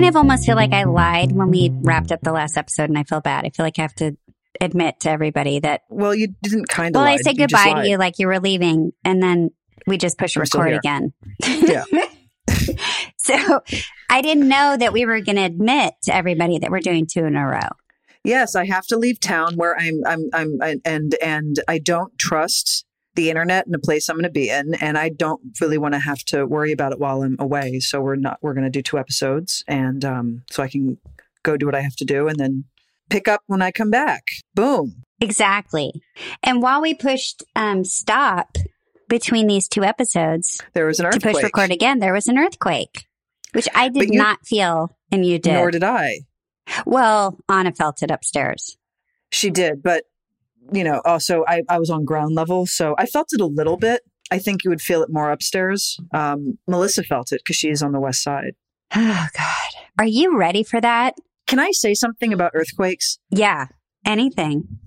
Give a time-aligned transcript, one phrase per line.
[0.00, 2.98] kind of almost feel like I lied when we wrapped up the last episode, and
[2.98, 3.44] I feel bad.
[3.44, 4.16] I feel like I have to
[4.60, 5.82] admit to everybody that.
[5.90, 7.00] Well, you didn't kind of.
[7.00, 9.50] Well, I said goodbye to you like you were leaving, and then
[9.86, 11.12] we just pushed I'm record again.
[11.46, 11.84] Yeah.
[13.18, 13.60] so
[14.08, 17.24] I didn't know that we were going to admit to everybody that we're doing two
[17.24, 17.68] in a row.
[18.24, 20.00] Yes, I have to leave town where I'm.
[20.06, 20.30] I'm.
[20.32, 20.80] I'm.
[20.84, 24.74] And and I don't trust the internet and a place I'm going to be in,
[24.74, 27.80] and I don't really want to have to worry about it while I'm away.
[27.80, 28.38] So we're not.
[28.42, 30.98] We're going to do two episodes, and um, so I can
[31.42, 32.64] go do what I have to do, and then
[33.08, 34.22] pick up when I come back.
[34.54, 35.02] Boom.
[35.20, 35.92] Exactly.
[36.42, 38.56] And while we pushed um, stop
[39.08, 41.22] between these two episodes There was an earthquake.
[41.22, 43.06] to push record again, there was an earthquake,
[43.52, 45.54] which I did you- not feel, and you did.
[45.54, 46.20] Nor did I.
[46.86, 48.76] well, Anna felt it upstairs.
[49.32, 50.04] She did, but
[50.72, 53.76] you know, also I, I was on ground level, so I felt it a little
[53.76, 54.02] bit.
[54.30, 55.98] I think you would feel it more upstairs.
[56.14, 58.54] Um, Melissa felt it because she's on the west side.
[58.92, 59.82] Oh, God.
[60.00, 61.14] Are you ready for that?
[61.46, 63.18] Can I say something about earthquakes?
[63.30, 63.66] Yeah.
[64.04, 64.78] Anything.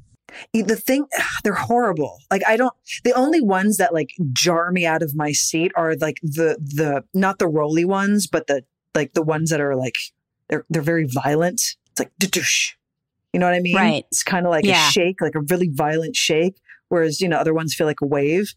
[0.53, 1.05] The thing,
[1.43, 2.17] they're horrible.
[2.31, 2.73] Like I don't.
[3.03, 7.03] The only ones that like jar me out of my seat are like the the
[7.13, 8.63] not the roly ones, but the
[8.95, 9.95] like the ones that are like
[10.49, 11.61] they're they're very violent.
[11.91, 12.11] It's like.
[13.33, 13.75] You know what I mean?
[13.75, 14.05] Right.
[14.09, 14.87] It's kind of like Yeah.
[14.87, 16.55] a shake, like a really violent shake.
[16.89, 18.53] Whereas you know other ones feel like a wave.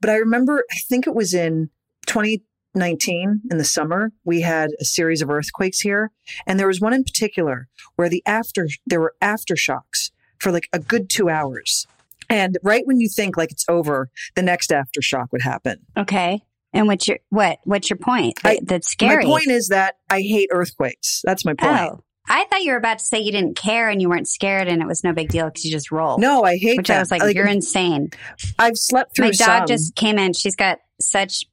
[0.00, 1.70] But I remember, I think it was in
[2.06, 6.10] 2019 in the summer, we had a series of earthquakes here,
[6.46, 10.78] and there was one in particular where the after there were aftershocks for like a
[10.78, 11.86] good two hours.
[12.28, 15.80] And right when you think like it's over, the next aftershock would happen.
[15.96, 16.42] Okay.
[16.72, 17.58] And what's your what?
[17.64, 18.38] What's your point?
[18.44, 19.24] I- That's scary.
[19.24, 21.22] My point is that I hate earthquakes.
[21.24, 21.80] That's my point.
[21.80, 24.68] Oh, I thought you were about to say you didn't care and you weren't scared
[24.68, 26.20] and it was no big deal because you just rolled.
[26.20, 26.96] No, I hate which that.
[26.96, 28.10] I was like, you're insane.
[28.58, 29.66] I've slept through My dog some.
[29.66, 30.32] just came in.
[30.32, 31.44] She's got such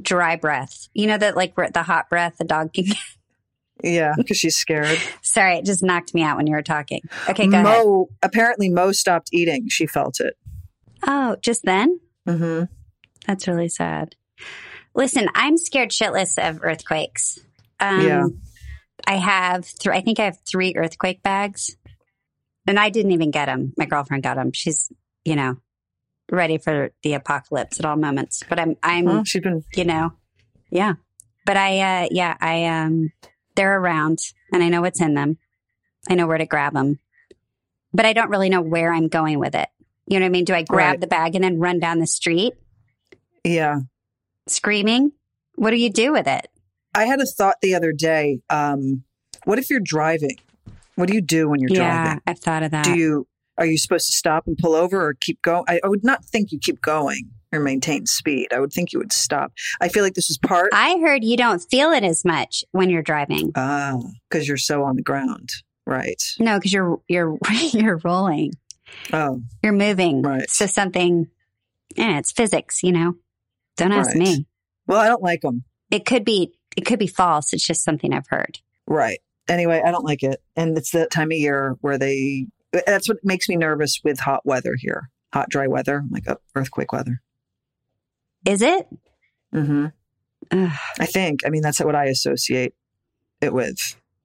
[0.00, 0.88] dry breath.
[0.92, 2.86] You know that like the hot breath the dog can.
[3.82, 4.98] yeah, because she's scared.
[5.22, 7.00] Sorry, it just knocked me out when you were talking.
[7.28, 7.64] Okay, go ahead.
[7.64, 9.68] Mo apparently Mo stopped eating.
[9.68, 10.34] She felt it.
[11.06, 12.00] Oh, just then?
[12.26, 12.64] hmm
[13.26, 14.16] That's really sad.
[14.94, 17.38] Listen, I'm scared shitless of earthquakes.
[17.80, 18.24] Um, Yeah.
[19.06, 21.76] I have, th- I think I have three earthquake bags,
[22.66, 23.72] and I didn't even get them.
[23.76, 24.52] My girlfriend got them.
[24.52, 24.90] She's,
[25.24, 25.56] you know,
[26.30, 28.42] ready for the apocalypse at all moments.
[28.48, 30.12] But I'm, I'm, Well, she's been you know,
[30.70, 30.94] yeah.
[31.46, 33.12] But I, uh, yeah, I, um,
[33.56, 34.20] they're around,
[34.52, 35.36] and I know what's in them.
[36.08, 36.98] I know where to grab them,
[37.92, 39.68] but I don't really know where I'm going with it.
[40.06, 40.44] You know what I mean?
[40.44, 41.00] Do I grab Right.
[41.00, 42.54] the bag and then run down the street?
[43.42, 43.80] yeah.
[44.46, 45.12] screaming.
[45.56, 46.48] What do you do with it?
[46.94, 48.40] I had a thought the other day.
[48.50, 49.04] Um,
[49.44, 50.36] what if you're driving?
[50.96, 52.22] What do you do when you're yeah, driving?
[52.26, 52.84] I've thought of that.
[52.84, 53.26] Do you
[53.58, 55.64] are you supposed to stop and pull over or keep going?
[55.68, 58.48] I, I would not think you keep going or maintain speed.
[58.52, 59.52] I would think you would stop.
[59.80, 62.90] I feel like this is part I heard you don't feel it as much when
[62.90, 63.52] you're driving.
[63.56, 63.98] ah
[64.30, 65.50] because you're so on the ground,
[65.86, 66.20] right?
[66.38, 67.38] No, because you're you're
[67.72, 68.52] you're rolling,
[69.12, 70.22] Oh, you're moving.
[70.22, 70.48] Right.
[70.48, 71.26] So something,
[71.96, 72.82] yeah, it's physics.
[72.82, 73.14] You know,
[73.76, 74.16] don't ask Right.
[74.18, 74.46] me.
[74.86, 75.64] well, I don't like them.
[75.90, 77.52] It could be it could be false.
[77.52, 78.58] It's just something I've heard.
[78.86, 79.20] Right.
[79.48, 82.46] Anyway, I don't like it, and it's that time of year where they.
[82.86, 85.10] That's what makes me nervous with hot weather here.
[85.32, 85.98] Hot, dry weather.
[85.98, 87.20] I'm like, oh, earthquake weather.
[88.46, 88.88] Is it?
[89.52, 89.86] hmm
[90.50, 90.70] Ugh.
[91.00, 91.40] I think.
[91.46, 92.74] I mean, that's what I associate
[93.40, 93.78] it with.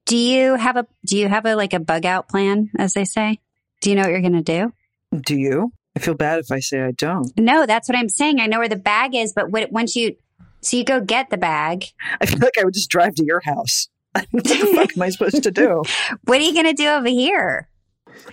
[0.05, 3.05] Do you have a Do you have a like a bug out plan, as they
[3.05, 3.39] say?
[3.81, 4.73] Do you know what you're going to do?
[5.19, 5.71] Do you?
[5.95, 7.31] I feel bad if I say I don't.
[7.37, 8.39] No, that's what I'm saying.
[8.39, 10.15] I know where the bag is, but what, once you
[10.61, 11.85] so you go get the bag,
[12.21, 13.87] I feel like I would just drive to your house.
[14.31, 15.83] what the fuck am I supposed to do?
[16.25, 17.69] what are you going to do over here?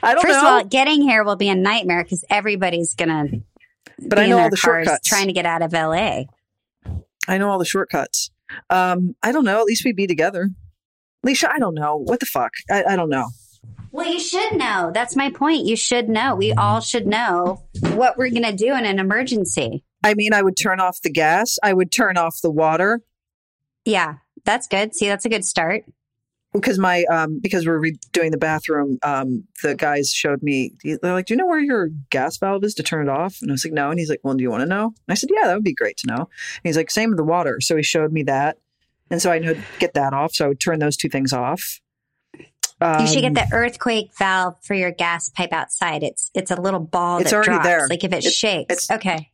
[0.02, 0.48] I don't First know.
[0.48, 3.26] of all, getting here will be a nightmare because everybody's gonna
[3.98, 5.08] but be I know all the shortcuts.
[5.08, 6.24] trying to get out of LA.
[7.28, 8.30] I know all the shortcuts.
[8.70, 9.58] Um, I don't know.
[9.60, 10.50] At least we'd be together.
[11.24, 11.96] Leisha, I don't know.
[11.96, 12.52] What the fuck?
[12.70, 13.28] I, I don't know.
[13.90, 14.90] Well, you should know.
[14.92, 15.64] That's my point.
[15.64, 16.34] You should know.
[16.34, 17.64] We all should know
[17.94, 19.84] what we're gonna do in an emergency.
[20.06, 21.58] I mean, I would turn off the gas.
[21.62, 23.00] I would turn off the water
[23.84, 24.14] Yeah,
[24.44, 24.94] that's good.
[24.94, 25.84] See, that's a good start.
[26.52, 28.98] because my um because we're redoing the bathroom.
[29.02, 30.72] Um, the guys showed me.
[30.84, 33.50] They're like, "Do you know where your gas valve is to turn it off?" And
[33.50, 35.14] I was like, "No." And he's like, "Well, do you want to know?" And I
[35.14, 37.60] said, "Yeah, that would be great to know." And he's like, "Same with the water."
[37.60, 38.56] So he showed me that,
[39.10, 40.32] and so I know get that off.
[40.34, 41.80] So I would turn those two things off.
[42.38, 46.02] you should Um, get the earthquake valve for your gas pipe outside.
[46.02, 47.66] It's it's a little ball It's that already drops.
[47.66, 47.86] there.
[47.88, 48.84] Like if it It's- shakes.
[48.84, 49.30] it's- okay.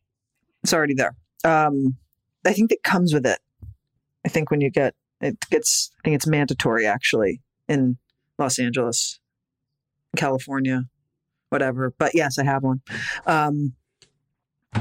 [0.62, 1.14] It's already there.
[1.44, 1.96] Um,
[2.44, 3.38] I think that comes with it.
[4.24, 5.90] I think when you get it gets.
[5.98, 7.96] I think it's mandatory actually in
[8.38, 9.20] Los Angeles,
[10.16, 10.84] California,
[11.48, 11.94] whatever.
[11.96, 12.82] But yes, I have one.
[13.26, 13.74] Um,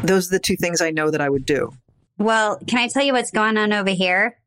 [0.03, 1.71] those are the two things I know that I would do.
[2.17, 4.37] Well, can I tell you what's going on over here?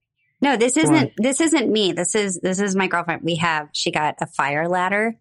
[0.40, 1.12] No, this isn't What?
[1.16, 1.92] this isn't me.
[1.92, 3.22] This is this is my girlfriend.
[3.22, 5.16] We have she got a fire ladder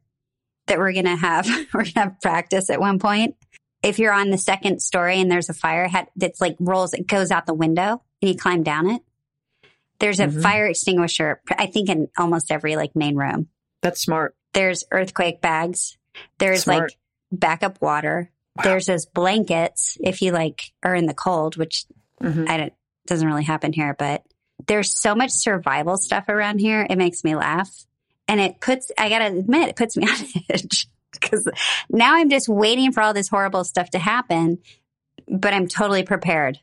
[0.68, 3.36] that we're gonna have we're gonna have practice at one point.
[3.83, 7.31] If you're on the second story and there's a fire that's like rolls, it goes
[7.31, 9.01] out the window and you climb down it.
[10.00, 10.41] There's a Mhm.
[10.41, 13.50] fire extinguisher, I think in almost every like main room.
[13.81, 14.35] That's smart.
[14.53, 15.97] There's earthquake bags.
[16.39, 16.81] There's Smart.
[16.91, 16.97] like
[17.31, 18.31] backup water.
[18.56, 18.63] Wow.
[18.63, 21.86] There's those blankets if you like are in the cold, which
[22.21, 22.50] Mhm.
[22.50, 22.74] I don't
[23.06, 24.24] doesn't really happen here, but
[24.68, 26.88] there's so much survival stuff around here.
[26.89, 27.69] It makes me laugh.
[28.29, 30.88] And it puts I gotta admit, it puts me on edge.
[31.24, 31.48] Because
[31.90, 34.60] now I'm just waiting for all this horrible stuff to happen,
[35.28, 36.60] but I'm totally prepared.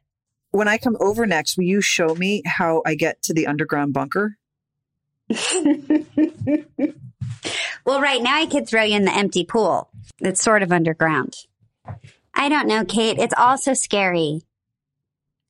[0.50, 3.92] When I come over next, will you show me how I get to the underground
[3.92, 4.36] bunker?
[7.84, 9.90] well, right now I could throw you in the empty pool.
[10.18, 11.36] It's sort of underground.
[12.34, 13.18] I don't know, Kate.
[13.18, 14.42] It's all so scary.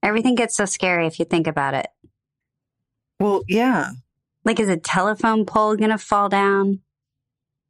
[0.02, 1.88] Everything gets so scary if you think about it.
[3.18, 3.90] Well, yeah.
[4.44, 6.80] Like, is a telephone pole going to fall down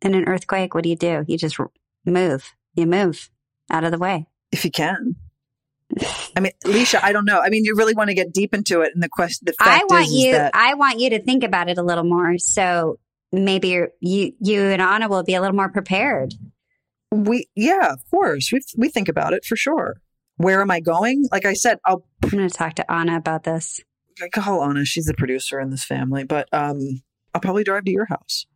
[0.02, 0.74] in an earthquake?
[0.74, 1.24] What do you do?
[1.26, 1.58] You just
[2.04, 2.52] move.
[2.74, 3.30] You move
[3.70, 4.26] out of the way.
[4.52, 5.16] If you can.
[6.36, 7.40] I mean, Leisha, I don't know.
[7.40, 9.78] I mean, you really want to get deep into it, and the question, the I
[9.78, 10.32] fact want is, is you.
[10.32, 12.38] that I want you to think about it a little more.
[12.38, 12.98] So
[13.32, 16.34] maybe you're, you, you and Anna will be a little more prepared.
[17.10, 20.00] we, yeah, of course, we we think about it for sure.
[20.36, 21.26] Where am I going?
[21.30, 23.80] Like I said, I'll I'm going to talk to Anna about this.
[24.22, 24.84] I call Anna.
[24.84, 27.02] She's the producer in this family, but um,
[27.34, 28.46] I'll probably drive to your house.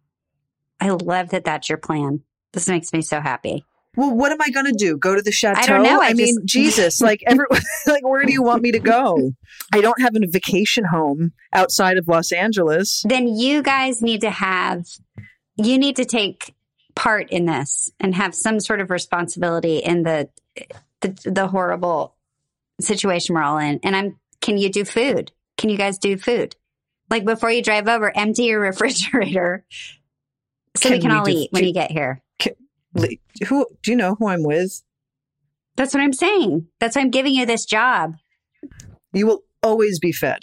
[0.80, 2.22] I love that that's your plan.
[2.52, 3.64] This makes me so happy.
[3.96, 4.96] Well, what am I going to do?
[4.96, 5.60] Go to the chateau?
[5.82, 6.00] know.
[6.02, 7.46] I mean, just- Jesus, like every,
[7.86, 9.32] like where do you want me to go?
[9.72, 13.04] I don't have a vacation home outside of Los Angeles.
[13.08, 14.86] Then you guys need to have,
[15.56, 16.54] you need to take
[16.94, 20.28] part in this and have some sort of responsibility in the,
[21.00, 22.14] the, the horrible
[22.80, 23.80] situation we're all in.
[23.82, 25.32] And I'm, can you do food?
[25.56, 26.56] Can you guys do food?
[27.10, 29.64] Like before you drive over, empty your refrigerator
[30.76, 32.22] so we Can can we all do- eat when do- you get here.
[32.96, 34.82] Li- Who do you know who I'm with?
[35.76, 36.68] That's what I'm saying.
[36.78, 38.14] That's why I'm giving you this job.
[39.12, 40.40] You will always be fed.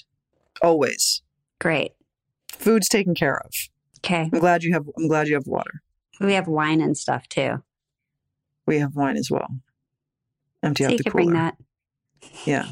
[0.61, 1.21] Always.
[1.59, 1.93] Great.
[2.51, 3.51] Food's taken care of.
[3.99, 4.29] Okay.
[4.33, 5.81] I'm glad you have I'm glad you have water.
[6.19, 7.63] We have wine and stuff too.
[8.67, 9.47] We have wine as well.
[10.61, 11.23] Empty So out you the could cooler.
[11.25, 11.55] bring that.
[12.45, 12.71] Yeah.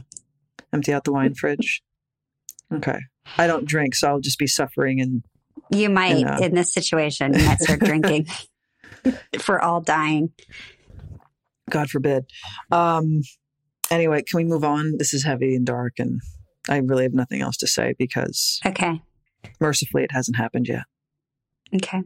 [0.74, 1.82] Empty out the wine fridge.
[2.74, 3.00] Okay.
[3.38, 5.24] I don't drink, so I'll just be suffering and
[5.72, 8.28] You might, And, uh, in this situation, you might start drinking
[9.40, 10.32] for all dying.
[11.70, 12.26] God forbid.
[12.72, 13.22] Um
[13.92, 14.98] anyway, can we move on?
[14.98, 16.22] This is heavy and dark and
[16.68, 19.02] I really have nothing else to say because Okay.
[19.60, 20.84] mercifully it hasn't happened yet.
[21.76, 22.02] Okay.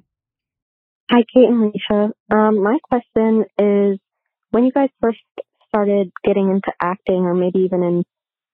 [1.12, 2.13] Hi, Kate and Alicia.
[2.31, 4.00] Um, my question is
[4.51, 5.19] when you guys first
[5.68, 8.04] started getting into acting or maybe even in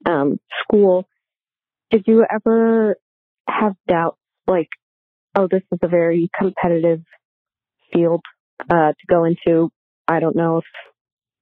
[0.06, 1.06] um, school,
[1.92, 2.96] did you ever
[3.48, 4.18] have doubts
[4.48, 4.70] like,
[5.40, 7.02] oh, this is a very competitive
[7.94, 8.22] field
[8.70, 9.72] uh, to go into?
[10.08, 10.66] I don't know if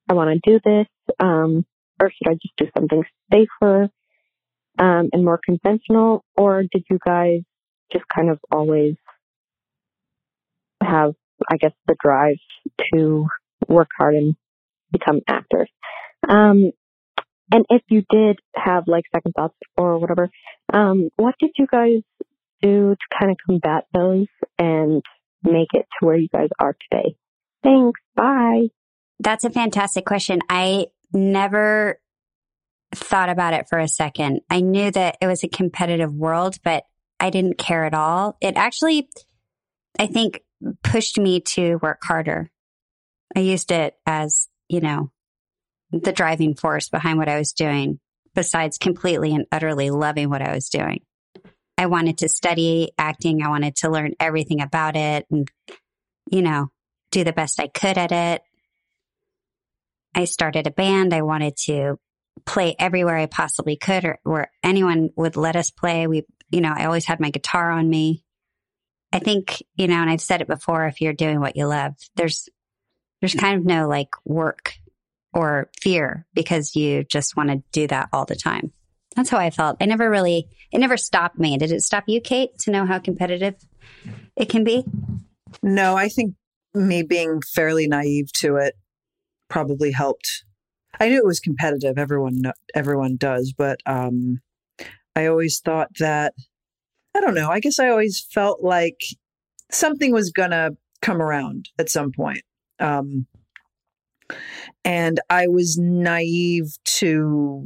[0.09, 0.87] I want to do this,
[1.19, 1.65] um,
[1.99, 3.03] or should I just do something
[3.33, 3.89] safer
[4.79, 6.23] um, and more conventional?
[6.35, 7.41] Or did you guys
[7.91, 8.95] just kind of always
[10.81, 11.13] have,
[11.49, 12.37] I guess, the drive
[12.93, 13.27] to
[13.67, 14.35] work hard and
[14.91, 15.69] become actors.
[16.27, 16.71] Um,
[17.51, 20.29] and if you did have like second thoughts or whatever,
[20.73, 22.01] um, what did you guys
[22.61, 25.01] do to kind of combat those and
[25.43, 27.15] make it to where you guys are today?
[27.63, 27.99] Thanks.
[28.15, 28.67] Bye.
[29.19, 30.41] That's a fantastic question.
[30.49, 31.99] I never
[32.93, 34.41] thought about it for a second.
[34.49, 36.83] I knew that it was a competitive world, but
[37.19, 38.37] I didn't care at all.
[38.41, 39.09] It actually,
[39.99, 40.41] I think,
[40.83, 42.51] pushed me to work harder.
[43.35, 45.11] I used it as, you know,
[45.91, 47.99] the driving force behind what I was doing,
[48.35, 51.01] besides completely and utterly loving what I was doing.
[51.77, 53.43] I wanted to study acting.
[53.43, 55.49] I wanted to learn everything about it and,
[56.31, 56.71] you know,
[57.11, 58.41] do the best I could at it.
[60.15, 61.13] I started a band.
[61.13, 61.99] I wanted to
[62.45, 66.07] play everywhere I possibly could or where anyone would let us play.
[66.07, 68.23] We, you know, I always had my guitar on me.
[69.13, 71.93] I think, you know, and I've said it before, if you're doing what you love,
[72.15, 72.49] there's,
[73.21, 74.73] there's kind of no like work
[75.33, 78.73] or fear because you just want to do that all the time.
[79.17, 79.77] That's how I felt.
[79.81, 81.57] I never really, it never stopped me.
[81.57, 83.55] Did it stop you, Kate, to know how competitive
[84.35, 84.85] it can be?
[85.63, 86.35] No, I think
[86.75, 88.75] me being fairly naive to it
[89.49, 90.43] probably helped.
[90.99, 91.97] I knew it was competitive.
[91.97, 92.43] Everyone,
[92.75, 94.39] everyone does, but um,
[95.15, 96.35] I always thought that
[97.15, 97.49] I don't know.
[97.49, 99.01] I guess I always felt like
[99.71, 100.71] something was gonna
[101.01, 102.43] come around at some point,
[102.79, 103.25] um,
[104.85, 107.65] and I was naive to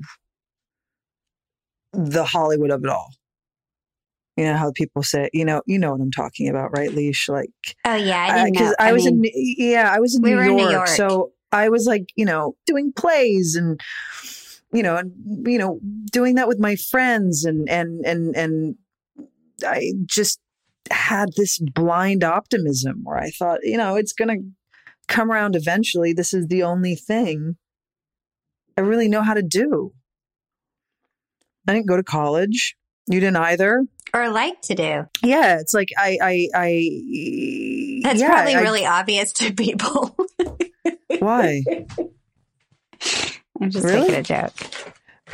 [1.94, 3.12] the Hollywood of it all.
[4.38, 7.28] You know how people say, you know, you know what I'm talking about, right, Leash?
[7.28, 7.52] Like,
[7.86, 8.76] oh yeah, I didn't know.
[8.80, 10.72] I, I was mean, in, yeah, I was in, we New, were in York, New
[10.72, 10.88] York.
[10.88, 13.80] so I was like, you know, doing plays and,
[14.72, 15.12] you know, and
[15.46, 15.80] you know,
[16.12, 18.76] doing that with my friends, and and and and
[19.66, 20.40] I just
[20.90, 24.38] had this blind optimism where I thought, you know, it's gonna
[25.08, 26.14] come around eventually.
[26.14, 27.58] This is the only thing
[28.78, 29.94] I really know how to do.
[31.68, 32.76] I didn't go to college.
[33.08, 33.84] You didn't either.
[34.14, 35.06] or like to do.
[35.24, 38.02] Yeah, it's like I, I, I.
[38.04, 40.16] That's yeah, probably I- really obvious to people.
[41.20, 41.64] why.
[43.62, 44.02] I'm just Really?
[44.02, 44.54] making a joke.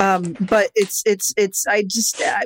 [0.00, 2.44] Um, but it's it's it's I just I,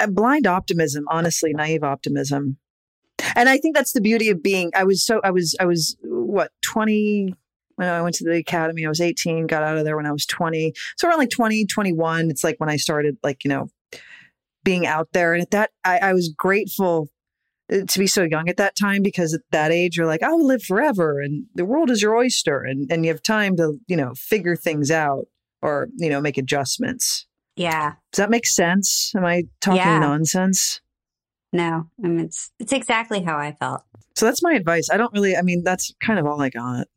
[0.00, 2.56] a blind optimism, honestly, naive optimism,
[3.34, 4.70] and I think that's the beauty of being.
[4.76, 7.34] I was so I was I was what twenty
[7.76, 8.84] when I went to the academy.
[8.84, 10.72] I was eighteen, got out of there when I was twenty.
[10.96, 13.68] So around like 20, 21, it's like when I started like you know
[14.64, 17.08] being out there, and at that I, I was grateful
[17.72, 20.28] uh, to be so young at that time because at that age you're like I
[20.30, 23.78] will live forever and the world is your oyster and and you have time to
[23.86, 25.26] you know figure things out
[25.62, 27.26] or you know make adjustments.
[27.56, 27.92] Yeah.
[28.12, 29.12] Does that make sense?
[29.16, 29.98] Am I talking Yeah.
[30.00, 30.80] nonsense?
[31.52, 31.88] No.
[32.02, 33.82] I mean, it's it's exactly how I felt.
[34.16, 34.88] So that's my advice.
[34.92, 35.36] I don't really.
[35.36, 36.88] I mean, that's kind of all I got.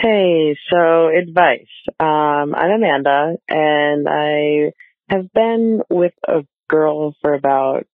[0.00, 1.66] Hey, so advice.
[1.98, 4.72] Um, I'm Amanda, and I
[5.10, 7.84] have been with a girl for about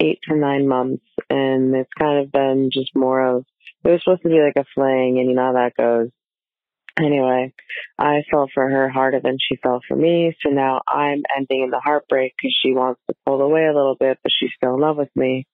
[0.00, 3.44] eight to nine months, and it's kind of been just more of
[3.84, 6.08] it was supposed to be like a fling, and you know how that goes.
[6.98, 7.52] Anyway,
[7.98, 11.70] I fell for her harder than she fell for me, so now I'm ending in
[11.70, 14.80] the heartbreak because she wants to pull away a little bit, but she's still in
[14.80, 15.46] love with me.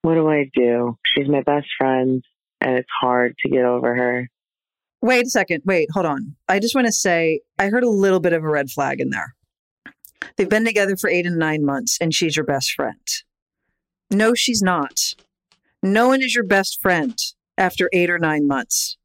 [0.00, 0.96] What do I do?
[1.04, 2.24] She's my best friend,
[2.62, 4.30] and it's hard to get over her.
[5.02, 5.62] Wait a second.
[5.64, 6.36] Wait, hold on.
[6.48, 9.10] I just want to say I heard a little bit of a red flag in
[9.10, 9.34] there.
[10.36, 13.06] They've been together for eight and nine months, and she's your best friend.
[14.10, 15.00] No, she's not.
[15.82, 17.16] No one is your best friend
[17.56, 18.98] after eight or nine months.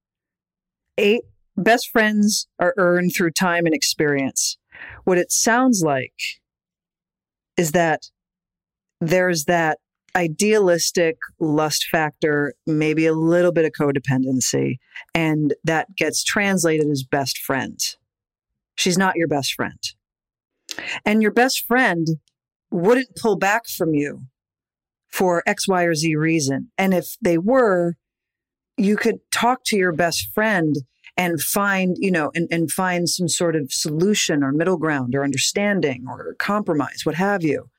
[0.97, 1.23] Eight
[1.55, 4.57] best friends are earned through time and experience.
[5.05, 6.13] What it sounds like
[7.55, 8.03] is that
[8.99, 9.79] there's that
[10.15, 14.77] idealistic lust factor, maybe a little bit of codependency,
[15.13, 17.79] and that gets translated as best friend.
[18.75, 19.79] She's not your best friend.
[21.05, 22.07] And your best friend
[22.72, 24.22] wouldn't pull back from you
[25.07, 26.72] for X, Y, or Z reason.
[26.77, 27.95] And if they were,
[28.77, 30.75] you could talk to your best friend
[31.17, 35.24] and find, you know, and, and find some sort of solution or middle ground or
[35.24, 37.69] understanding or compromise, what have you.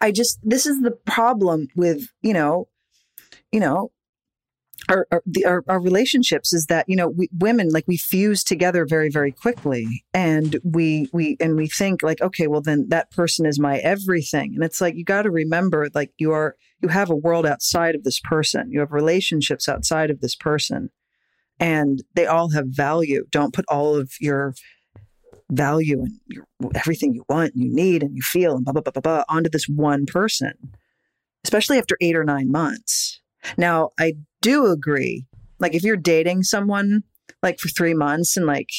[0.00, 2.68] I just, this is the problem with, you know,
[3.50, 3.90] you know,
[4.88, 8.44] our, our, the, our, our relationships is that you know we, women like we fuse
[8.44, 10.04] together very very quickly.
[10.12, 14.52] And we we and we think like okay well then that person is my everything.
[14.54, 17.94] And it's like you got to remember like you are you have a world outside
[17.94, 18.70] of this person.
[18.70, 20.90] You have relationships outside of this person
[21.60, 24.54] and they all have value don't put all of your
[25.50, 28.82] value and your, everything you want and you need and you feel and blah blah
[28.82, 30.52] blah blah blah onto this one person
[31.44, 33.20] especially after eight or nine months
[33.56, 35.26] now, I do agree.
[35.58, 37.02] Like, if you're dating someone
[37.42, 38.70] like for three months and like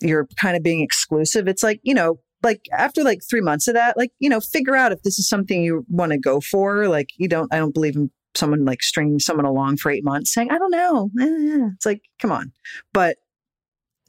[0.00, 3.74] you're kind of being exclusive, it's like, you know, like after like three months of
[3.74, 6.88] that, like, you know, figure out if this is something you want to go for.
[6.88, 10.32] Like, you don't, I don't believe in someone like stringing someone along for eight months
[10.32, 11.10] saying, I don't know.
[11.20, 12.52] Eh, It's like, come on.
[12.92, 13.16] But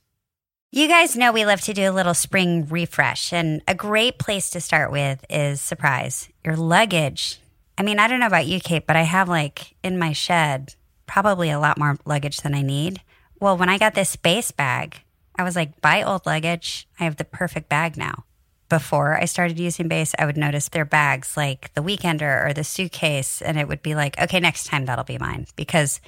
[0.76, 4.50] You guys know we love to do a little spring refresh, and a great place
[4.50, 7.40] to start with is surprise your luggage.
[7.78, 10.74] I mean, I don't know about you, Kate, but I have like in my shed
[11.06, 13.02] probably a lot more luggage than I need.
[13.40, 15.02] Well, when I got this Béis bag,
[15.38, 16.88] I was like, bye old luggage.
[17.00, 18.26] I have the perfect bag now.
[18.68, 22.64] Before I started using Béis, I would notice their bags like the Weekender or the
[22.64, 26.02] suitcase, and it would be like, okay, next time that'll be mine because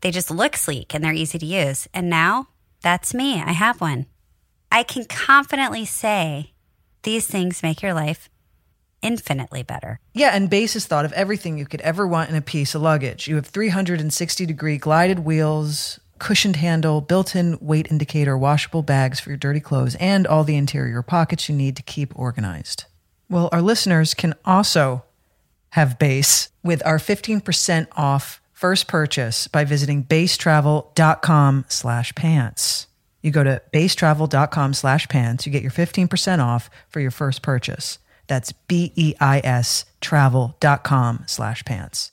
[0.00, 1.88] they just look sleek and they're easy to use.
[1.92, 2.46] And now
[2.82, 3.42] that's me.
[3.42, 4.06] I have one.
[4.72, 6.52] I can confidently say
[7.02, 8.30] these things make your life
[9.02, 10.00] infinitely better.
[10.14, 12.80] Yeah, and Béis has thought of everything you could ever want in a piece of
[12.80, 13.28] luggage.
[13.28, 19.28] You have 360 degree glided wheels, cushioned handle, built in weight indicator, washable bags for
[19.28, 22.86] your dirty clothes, and all the interior pockets you need to keep organized.
[23.28, 25.04] Well, our listeners can also
[25.70, 32.86] have Béis with our 15% off first purchase by visiting beistravel.com slash pants.
[33.22, 35.46] You go to beistravel.com slash pants.
[35.46, 37.98] You get your 15% off for your first purchase.
[38.26, 42.12] That's B-E-I-S travel.com slash pants.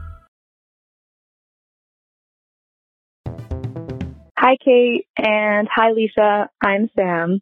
[4.43, 6.49] Hi, Kate, and hi, Lisa.
[6.65, 7.41] I'm Sam.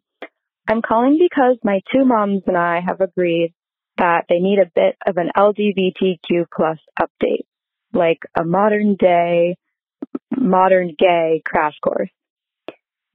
[0.68, 3.54] I'm calling because my two moms and I have agreed
[3.96, 7.46] that they need a bit of an LGBTQ plus update,
[7.94, 9.56] like a modern day,
[10.36, 12.10] modern gay crash course.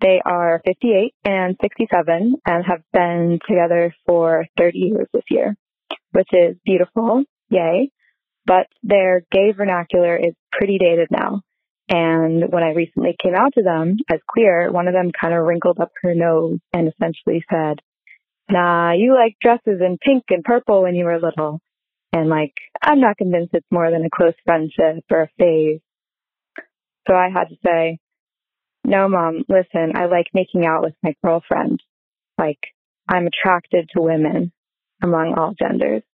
[0.01, 5.56] They are 58 and 67 and have been together for 30 years this year,
[6.12, 7.24] which is beautiful.
[7.52, 7.91] Yay.
[8.48, 11.43] But their gay vernacular is pretty dated now.
[11.88, 15.45] And when I recently came out to them as queer, one of them kind of
[15.45, 17.80] wrinkled up her nose and essentially said,
[18.50, 21.62] nah, you like dresses in pink and purple when you were little.
[22.12, 25.82] And like, I'm not convinced it's more than a close friendship or a phase.
[27.08, 28.00] So I had to say,
[28.84, 31.82] no, mom, listen, I like making out with my girlfriend.
[32.38, 32.60] Like,
[33.08, 34.52] I'm attracted to women
[35.04, 36.04] among all genders.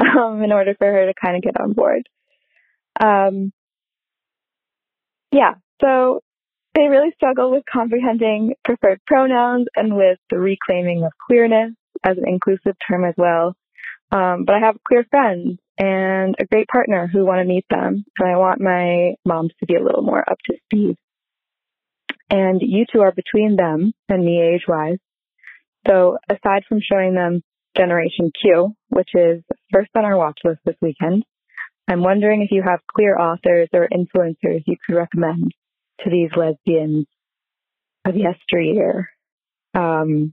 [0.00, 2.08] Um, in order for her to kind of get on board.
[2.98, 3.52] Um,
[5.32, 6.20] yeah, so
[6.74, 11.72] they really struggle with comprehending preferred pronouns and with the reclaiming of queerness
[12.04, 13.54] as an inclusive term as well.
[14.12, 18.04] Um, but I have queer friends and a great partner who want to meet them,
[18.18, 20.96] and I want my moms to be a little more up to speed.
[22.28, 24.98] And you two are between them and me age wise.
[25.88, 27.42] So aside from showing them
[27.76, 31.24] Generation Q, which is first on our watch list this weekend,
[31.90, 35.52] I'm wondering if you have queer authors or influencers you could recommend
[36.04, 37.06] to these lesbians
[38.04, 39.08] of yesteryear.
[39.74, 40.32] Um,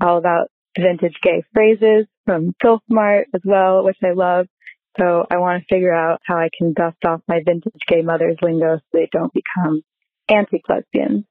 [0.00, 4.46] all about vintage gay phrases from Filthmart as well, which I love.
[5.00, 8.36] So I want to figure out how I can dust off my vintage gay mother's
[8.40, 9.82] lingo so they don't become
[10.28, 11.24] anti-lesbians.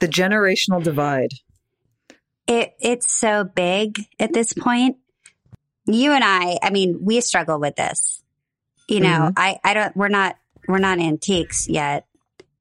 [0.00, 1.30] The generational divide.
[2.48, 4.96] It it's so big at this point.
[5.86, 8.22] You and I, I mean, we struggle with this.
[8.88, 9.32] You know, Mhm.
[9.36, 10.36] I I don't we're not
[10.68, 12.06] we're not antiques yet.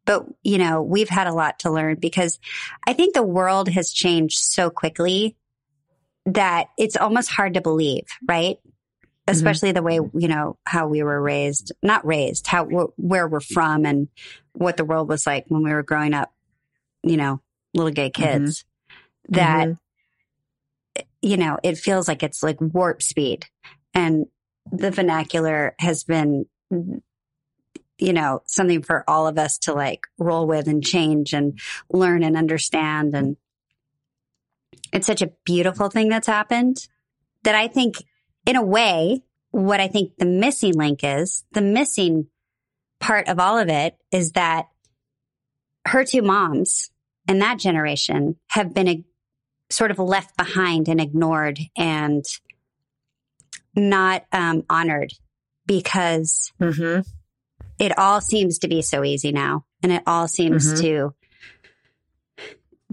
[0.05, 2.37] But, you know, we've had a lot to learn because
[2.85, 5.35] I think the world has changed so quickly
[6.27, 8.57] that it's almost hard to believe, right?
[8.57, 9.31] Mm-hmm.
[9.31, 13.39] Especially the way, you know, how we were raised, not raised, how, wh- where we're
[13.39, 14.07] from and
[14.53, 16.31] what the world was like when we were growing up,
[17.01, 17.41] you know,
[17.73, 18.21] little gay mm-hmm.
[18.21, 18.63] kids.
[19.29, 19.73] That, mm-hmm.
[21.25, 23.47] You know, it feels like it's like warp speed
[23.95, 24.27] and
[24.71, 30.67] the vernacular has been, you know, something for all of us to like roll with
[30.67, 31.59] and change and
[31.91, 33.15] learn and understand.
[33.15, 33.37] And
[34.93, 36.87] it's such a beautiful thing that's happened
[37.41, 37.95] that I think,
[38.45, 42.27] in a way, what I think the missing link is the missing
[42.99, 44.67] part of all of it is that
[45.87, 46.91] her two moms
[47.27, 49.03] and that generation have been a,
[49.69, 52.23] sort of left behind and ignored and
[53.75, 55.11] not um, honored
[55.65, 57.01] because Mm-hmm.
[57.79, 60.81] it all seems to be so easy now and it all seems Mhm.
[60.81, 61.15] to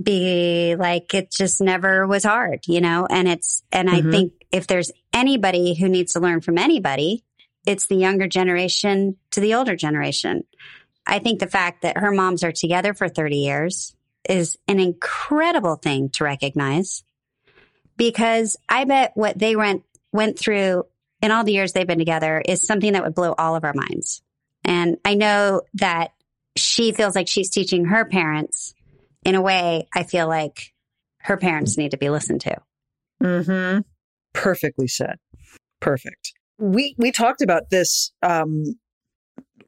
[0.03, 4.11] be like it just never was hard you know and it's and i Mhm.
[4.11, 7.23] think if there's anybody who needs to learn from anybody
[7.67, 10.45] it's the younger generation to the older generation
[11.05, 13.95] I think the fact that her moms are together for 30 years
[14.29, 17.05] is an incredible thing to recognize
[17.97, 20.85] because I bet what they went, went through
[21.21, 23.75] in all the years they've been together is something that would blow all of our
[23.75, 24.23] minds.
[24.65, 26.13] And I know that
[26.57, 28.75] she feels like she's teaching her parents
[29.25, 30.73] in a way I feel like
[31.19, 32.57] her parents need to be listened to.
[33.23, 33.81] Mm-hmm.
[34.33, 35.17] Perfectly said.
[35.81, 36.33] Perfect.
[36.59, 38.79] We we talked about this um,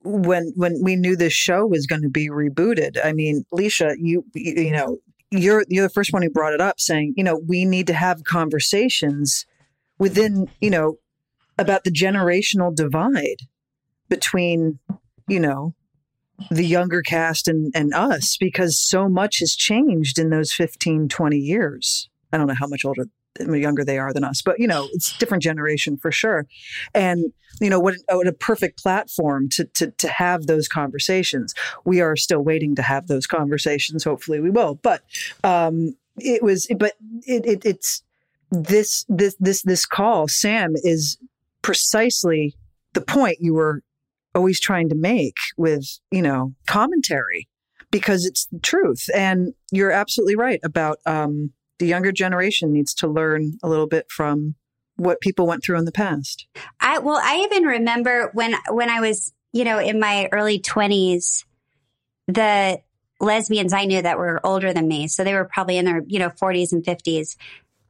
[0.04, 2.98] when when we knew this show was going to be rebooted.
[3.02, 4.98] I mean, Leisha, you you know,
[5.30, 7.94] you're you're the first one who brought it up, saying, you know, we need to
[7.94, 9.46] have conversations
[9.98, 10.96] within, you know,
[11.58, 13.42] about the generational divide
[14.08, 14.78] between,
[15.28, 15.74] you know,
[16.50, 21.36] the younger cast and, and us because so much has changed in those 15, 20
[21.36, 22.08] years.
[22.32, 23.06] I don't know how much older
[23.40, 26.46] younger they are than us, but you know, it's different generation for sure.
[26.94, 31.54] And you know, what, what a perfect platform to, to to have those conversations.
[31.84, 34.04] We are still waiting to have those conversations.
[34.04, 34.74] Hopefully, we will.
[34.76, 35.02] But
[35.44, 38.02] um, it was, but it, it it's
[38.50, 40.28] this this this this call.
[40.28, 41.18] Sam is
[41.62, 42.54] precisely
[42.94, 43.82] the point you were
[44.34, 47.48] always trying to make with you know commentary
[47.90, 51.52] because it's the truth and you're absolutely right about um,
[51.84, 54.54] the younger generation needs to learn a little bit from
[54.96, 56.46] what people went through in the past.
[56.80, 61.44] I well, I even remember when when I was, you know, in my early 20s,
[62.26, 62.80] the
[63.20, 66.18] lesbians I knew that were older than me, so they were probably in their, you
[66.18, 67.36] know, 40s and 50s,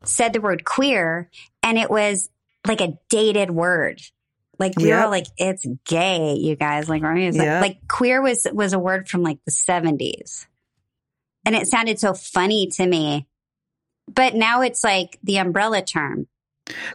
[0.03, 1.31] said the word queer
[1.63, 2.29] and it was
[2.67, 4.01] like a dated word.
[4.59, 4.99] Like we yep.
[4.99, 6.89] were all like, it's gay, you guys.
[6.89, 7.33] Like, right?
[7.33, 7.63] Yep.
[7.63, 10.47] like queer was was a word from like the 70s.
[11.47, 13.29] And it sounded so funny to me
[14.13, 16.27] but now it's like the umbrella term.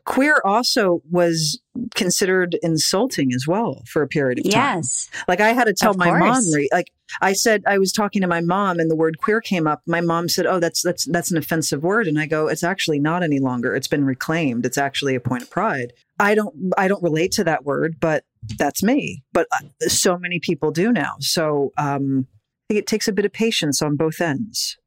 [0.06, 1.62] Queer also was
[1.94, 4.78] considered insulting as well for a period of time.
[4.78, 5.10] Yes.
[5.28, 6.52] Like I had to tell of my course.
[6.52, 6.92] mom, like
[7.22, 9.82] I said, I was talking to my mom and the word queer came up.
[9.86, 13.00] My mom said, "Oh, that's that's that's an offensive word," and I go, "It's actually
[13.00, 13.76] not any longer.
[13.76, 14.66] It's been reclaimed.
[14.66, 18.24] It's actually a point of pride." I don't I don't relate to that word, but
[18.58, 19.24] that's me.
[19.34, 21.16] But uh, so many people do now.
[21.20, 22.28] So um,
[22.70, 24.79] I think it takes a bit of patience on both ends.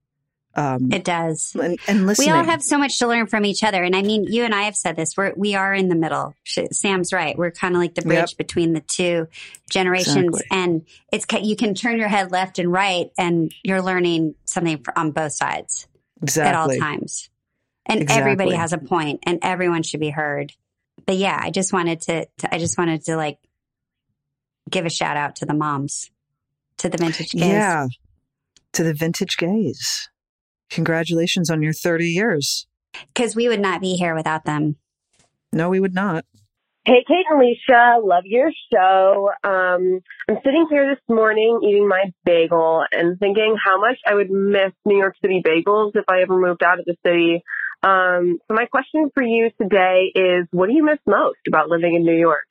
[0.55, 1.57] Um, it does.
[1.61, 2.29] And, and listening.
[2.29, 3.83] We all have so much to learn from each other.
[3.83, 5.17] And I mean, you and I have said this.
[5.17, 6.35] We're, we are in the middle.
[6.45, 7.37] Sam's right.
[7.39, 8.37] We're kind of like the bridge yep.
[8.37, 9.29] between the two
[9.71, 10.27] generations.
[10.27, 10.47] Exactly.
[10.51, 15.13] And it's, you can turn your head left and right and you're learning something on
[15.13, 15.89] both sides.
[16.23, 16.49] Exactly.
[16.49, 17.31] At all times.
[17.87, 18.21] And exactly.
[18.21, 20.53] everybody has a point and everyone should be heard.
[21.07, 23.39] But yeah, I just wanted to, to I just wanted to like
[24.71, 26.11] give a shout out to the moms,
[26.79, 27.43] to the vintage gays.
[27.43, 27.87] Yeah.
[28.75, 30.09] To the vintage gays.
[30.73, 32.67] Congratulations on your 30 years.
[33.15, 34.77] Because we would not be here without them.
[35.53, 36.25] No, we would not.
[36.85, 39.31] Hey, Kate and Alicia, love your show.
[39.45, 44.31] Um, I'm sitting here this morning eating my bagel and thinking how much I would
[44.31, 47.45] miss New York City bagels if I ever moved out of the city.
[47.85, 51.95] Um, so my question for you today is, what do you miss most about living
[51.95, 52.47] in New York?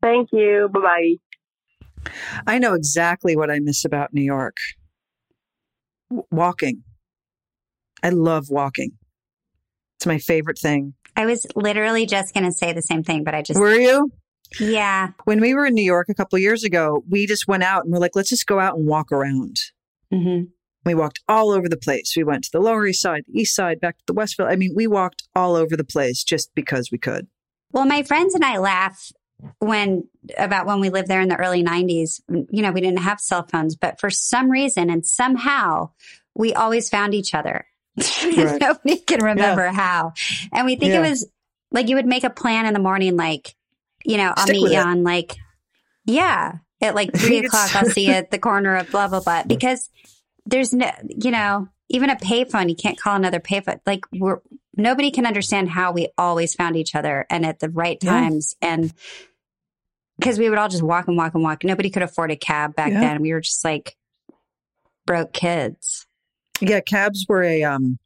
[0.00, 0.68] Thank you.
[0.72, 1.18] Bye
[2.04, 2.12] bye.
[2.46, 4.56] I know exactly what I miss about New York.
[6.10, 6.84] W- walking.
[8.06, 8.92] I love walking.
[9.98, 10.94] It's my favorite thing.
[11.16, 13.58] I was literally just going to say the same thing, but I just.
[13.58, 14.12] Were you?
[14.60, 15.08] Yeah.
[15.24, 17.92] When we were in New York a couple years ago, we just went out and
[17.92, 19.56] we're like, let's just go out and walk around.
[20.14, 20.44] Mm-hmm.
[20.84, 22.14] We walked all over the place.
[22.16, 24.52] We went to the Lower East Side, the East Side, back to the West Village.
[24.52, 27.26] I mean, we walked all over the place just because we could.
[27.72, 29.10] Well, my friends and I laugh
[29.58, 30.04] when
[30.38, 32.20] about when we lived there in the early 90s.
[32.28, 35.90] You know, we didn't have cell phones, but for some reason and somehow
[36.36, 37.66] we always found each other.
[38.36, 38.60] Right.
[38.60, 39.72] Nobody can remember yeah.
[39.72, 40.12] how.
[40.52, 41.04] And we think yeah.
[41.04, 41.26] it was
[41.70, 43.54] like you would make a plan in the morning, like,
[44.04, 44.86] you know, I'll Stick meet you it.
[44.86, 45.36] on like,
[46.04, 49.44] yeah, at like three o'clock, I'll see you at the corner of blah, blah, blah.
[49.44, 49.88] Because
[50.44, 53.80] there's no, you know, even a payphone, you can't call another payphone.
[53.86, 54.40] Like we're,
[54.76, 58.56] nobody can understand how we always found each other and at the right times.
[58.60, 58.74] Yeah.
[58.74, 58.92] And
[60.18, 61.64] because we would all just walk and walk and walk.
[61.64, 63.20] Nobody could afford a cab back then.
[63.20, 63.96] We were just like
[65.04, 66.05] broke kids.
[66.60, 67.98] Yeah, cabs were a um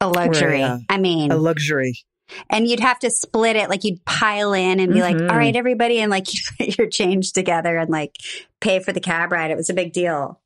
[0.00, 0.62] a luxury.
[0.62, 1.94] A, uh, I mean, a luxury.
[2.48, 5.20] And you'd have to split it, like you'd pile in and be mm-hmm.
[5.20, 8.16] like, "All right, everybody," and like you put your change together and like
[8.60, 9.50] pay for the cab ride.
[9.50, 10.40] It was a big deal.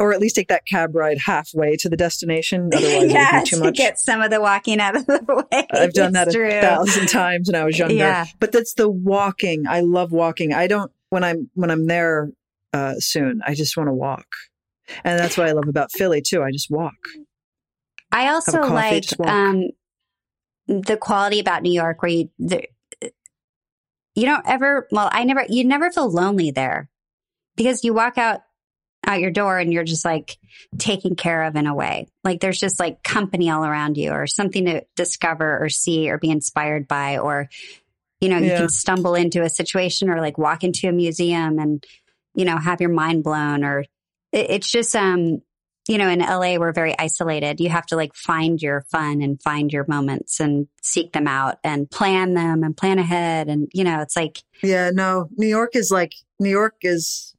[0.00, 2.70] Or at least take that cab ride halfway to the destination.
[2.74, 3.74] Otherwise, yeah, too much.
[3.74, 5.66] get some of the walking out of the way.
[5.72, 6.48] I've done that true.
[6.48, 7.94] a thousand times when I was younger.
[7.94, 8.26] Yeah.
[8.38, 9.66] But that's the walking.
[9.66, 10.54] I love walking.
[10.54, 12.30] I don't when I'm when I'm there
[12.72, 13.42] uh, soon.
[13.44, 14.26] I just want to walk.
[15.04, 16.42] And that's what I love about Philly too.
[16.42, 16.94] I just walk.
[18.10, 19.68] I also like um,
[20.66, 22.64] the quality about New York where you the,
[24.14, 26.88] you don't ever well I never you never feel lonely there.
[27.56, 28.40] because you walk out
[29.06, 30.38] out your door and you're just like
[30.78, 32.08] taken care of in a way.
[32.24, 36.18] Like there's just like company all around you or something to discover or see or
[36.18, 37.48] be inspired by or
[38.20, 38.56] you know, you Yeah.
[38.56, 41.86] can stumble into a situation or like walk into a museum and
[42.34, 43.84] you know, have your mind blown or
[44.32, 45.42] it, it's just um
[45.88, 47.60] you know, in LA we're very isolated.
[47.60, 51.56] You have to like find your fun and find your moments and seek them out
[51.64, 55.74] and plan them and plan ahead and you know, it's like Yeah, no, New York
[55.74, 57.34] is like, New York is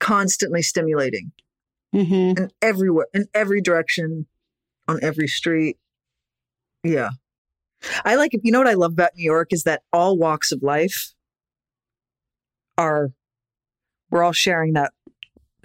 [0.00, 1.32] constantly stimulating
[1.94, 2.38] mhm.
[2.38, 4.26] in everywhere, in every direction,
[4.86, 5.76] on every street.
[6.82, 7.10] Yeah.
[8.04, 8.32] I like.
[8.42, 11.14] You know what I love about New York is that all walks of life
[12.76, 13.10] are,
[14.10, 14.92] we're all sharing that.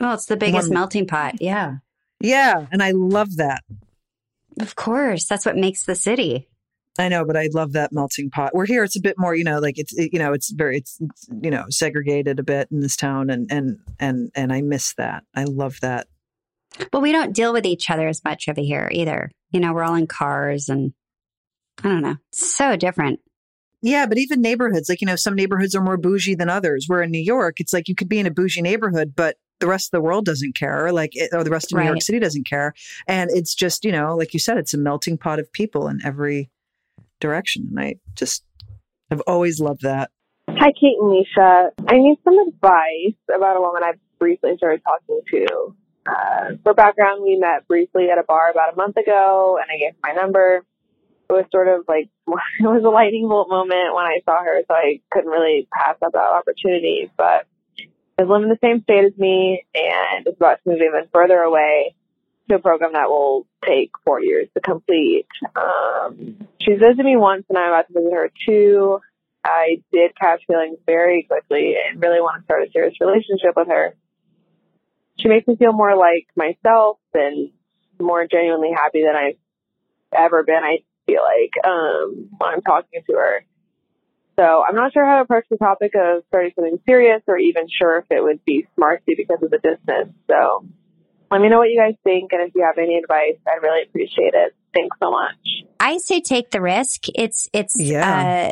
[0.04, 1.42] Well, it's the biggest One- melting pot.
[1.42, 1.78] Yeah.
[2.20, 2.68] Yeah.
[2.72, 3.64] And I love that.
[4.60, 5.26] Of course.
[5.26, 6.50] That's what makes the city.
[7.00, 8.54] I know, but I love that melting pot.
[8.54, 8.84] We're here.
[8.84, 11.50] It's a bit more, you know, like it's, you know, it's very, it's, it's, you
[11.50, 15.24] know, segregated a bit in this town, and and and and I miss that.
[15.34, 16.06] I love that.
[16.92, 19.32] But we don't deal with each other as much over here either.
[19.52, 20.94] You know, we're all in cars and
[21.84, 22.18] I don't know.
[22.32, 23.22] It's so different.
[23.82, 26.86] Yeah, but even neighborhoods, like you know, some neighborhoods are more bougie than others.
[26.88, 29.70] Where in New York, it's like you could be in a bougie neighborhood, but the
[29.70, 32.20] rest of the world doesn't care, like it, or the rest of New York City
[32.20, 32.74] doesn't care,
[33.08, 36.02] and it's just you know, like you said, it's a melting pot of people in
[36.04, 36.50] every
[37.22, 38.44] direction, and I just
[39.10, 40.12] I've always loved that.
[40.50, 41.70] Hi, Kate and Nisha.
[41.88, 45.76] I need some advice about a woman I've recently started talking to.
[46.06, 49.80] Uh, for background, we met briefly at a bar about a month ago, and I
[49.80, 50.66] gave her my number.
[51.30, 54.62] It was sort of like it was a lightning bolt moment when I saw her,
[54.68, 57.10] so I couldn't really pass up that opportunity.
[57.16, 57.48] But
[58.18, 61.96] lives in the same state as me, and is about to move even further away
[62.50, 65.28] to a program that will take four years to complete.
[65.56, 69.00] Um, she's visited me once, and I'm about to visit her too.
[69.46, 73.68] I did catch feelings very quickly and really want to start a serious relationship with
[73.68, 73.96] her.
[75.20, 77.52] She makes me feel more like myself and
[78.00, 79.38] more genuinely happy than I've
[80.14, 83.46] ever been, I feel like, um, when I'm talking to her.
[84.36, 87.68] So I'm not sure how to approach the topic of starting something serious or even
[87.70, 90.14] sure if it would be smart to because of the distance.
[90.30, 90.66] So
[91.30, 92.32] let me know what you guys think.
[92.34, 94.56] And if you have any advice, I'd really appreciate it.
[94.74, 95.36] Thanks so much.
[95.80, 97.04] I say take the risk.
[97.14, 98.52] It's it's Yeah.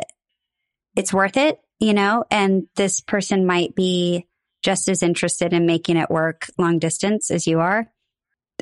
[0.94, 4.28] it's worth it, you know, and this person might be
[4.62, 7.88] just as interested in making it work long distance as you are.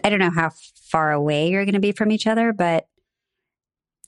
[0.02, 0.52] I don't know how
[0.90, 2.87] far away you're going to be from each other, but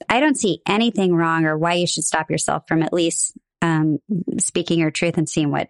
[0.08, 3.98] I don't see anything wrong or why you should stop yourself from at least um,
[4.38, 5.68] speaking your truth and seeing what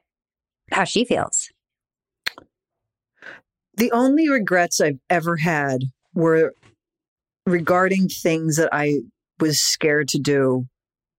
[0.70, 1.50] how she feels.
[3.76, 5.82] The only regrets I've ever had
[6.14, 6.54] were
[7.46, 9.00] regarding things that I
[9.40, 10.66] was scared to do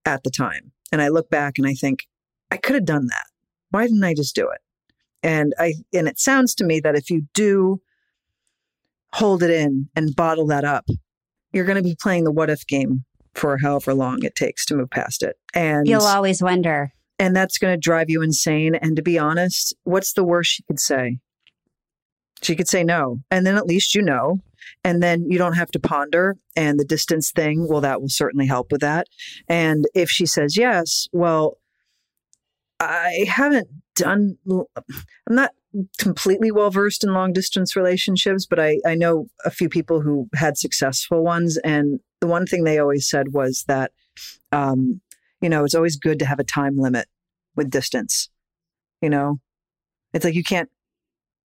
[0.05, 0.71] at the time.
[0.91, 2.07] And I look back and I think,
[2.51, 3.25] I could have done that.
[3.71, 4.61] Why didn't I just do it?
[5.23, 7.81] And I and it sounds to me that if you do
[9.13, 10.85] hold it in and bottle that up,
[11.53, 14.75] you're going to be playing the what if game for however long it takes to
[14.75, 15.37] move past it.
[15.53, 16.91] And You'll always wonder.
[17.19, 18.75] and that's going to drive you insane.
[18.75, 21.19] And to be honest, what's the worst she could say?
[22.41, 23.21] She could say no.
[23.31, 24.39] And then at least you know.
[24.83, 26.35] And then you don't have to ponder.
[26.55, 29.07] And the distance thing, well, that will certainly help with that.
[29.47, 31.57] And if she says yes, well,
[32.79, 34.65] I haven't done, I'm
[35.35, 35.51] not
[35.97, 40.29] completely well versed in long distance relationships, but I, I know a few people who
[40.35, 41.57] had successful ones.
[41.57, 43.91] And the one thing they always said was that,
[44.51, 45.01] um,
[45.41, 47.07] you know, it's always good to have a time limit
[47.55, 48.29] with distance.
[49.01, 49.39] You know,
[50.13, 50.69] it's like you can't,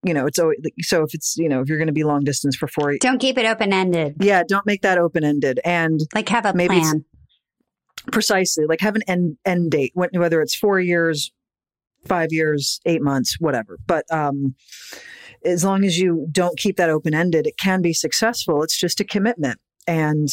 [0.04, 2.22] you know, it's always so if it's, you know, if you're going to be long
[2.22, 4.16] distance for four, Don't keep it open ended.
[4.20, 5.58] yeah, don't make that open ended.
[5.64, 7.04] And Like have a Maybe plan.
[8.12, 11.32] precisely like have an end end date, whether it's four years,
[12.06, 13.78] five years, eight months, whatever.
[13.86, 14.54] But um,
[15.44, 18.62] as long as you don't keep that open ended, it can be successful.
[18.62, 19.58] It's just a commitment.
[19.86, 20.28] And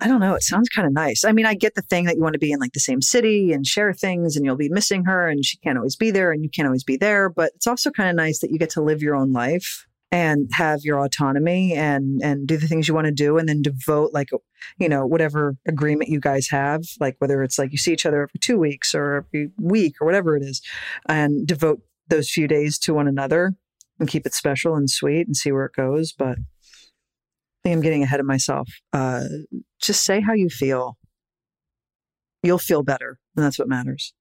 [0.00, 1.24] I don't know, it sounds kind of nice.
[1.24, 3.02] I mean, I get the thing that you want to be in like the same
[3.02, 6.32] city and share things and you'll be missing her and she can't always be there
[6.32, 7.28] and you can't always be there.
[7.28, 10.48] But it's also kind of nice that you get to live your own life and
[10.52, 14.12] have your autonomy and and do the things you want to do and then devote
[14.12, 14.30] like
[14.78, 18.22] you know whatever agreement you guys have like whether it's like you see each other
[18.22, 20.60] every two weeks or every week or whatever it is
[21.08, 23.52] and devote those few days to one another
[23.98, 26.38] and keep it special and sweet and see where it goes but
[27.60, 28.70] I think I'm getting ahead of myself.
[28.92, 29.24] Uh,
[29.82, 30.96] just say how you feel.
[32.42, 34.14] You'll feel better, and that's what matters.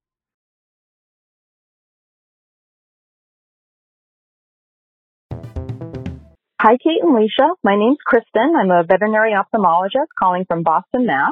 [6.61, 7.55] Hi, Kate and Leisha.
[7.63, 8.51] My name's Kristen.
[8.59, 11.31] I'm a veterinary ophthalmologist calling from Boston, Mass.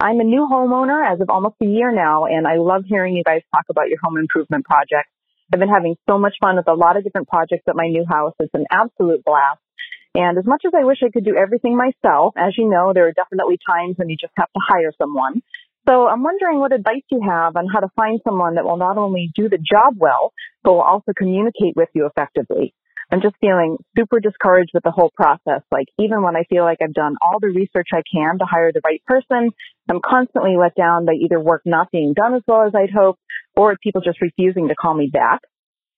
[0.00, 3.22] I'm a new homeowner as of almost a year now, and I love hearing you
[3.22, 5.12] guys talk about your home improvement projects.
[5.52, 8.06] I've been having so much fun with a lot of different projects at my new
[8.08, 8.32] house.
[8.40, 9.60] It's an absolute blast.
[10.14, 13.06] And as much as I wish I could do everything myself, as you know, there
[13.06, 15.42] are definitely times when you just have to hire someone.
[15.86, 18.96] So I'm wondering what advice you have on how to find someone that will not
[18.96, 20.32] only do the job well,
[20.64, 22.72] but will also communicate with you effectively.
[23.10, 25.62] I'm just feeling super discouraged with the whole process.
[25.70, 28.72] Like even when I feel like I've done all the research I can to hire
[28.72, 29.50] the right person,
[29.90, 33.20] I'm constantly let down by either work not being done as well as I'd hoped
[33.56, 35.40] or people just refusing to call me back.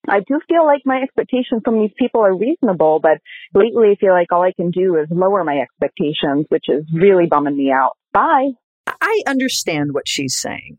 [0.08, 3.18] I do feel like my expectations from these people are reasonable, but
[3.54, 7.26] lately I feel like all I can do is lower my expectations, which is really
[7.26, 7.92] bumming me out.
[8.12, 8.50] Bye.
[8.86, 10.78] I understand what she's saying.